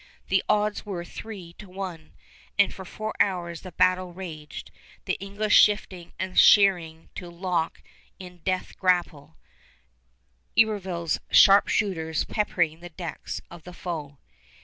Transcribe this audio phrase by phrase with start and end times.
[0.29, 2.13] The odds were three to one,
[2.57, 4.71] and for four hours the battle raged,
[5.05, 7.83] the English shifting and sheering to lock
[8.17, 9.37] in death grapple,
[10.57, 14.17] Iberville's sharpshooters peppering the decks of the foe.